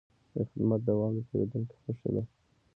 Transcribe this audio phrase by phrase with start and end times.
[0.33, 2.23] د خدمت دوام د پیرودونکي خوښي ده.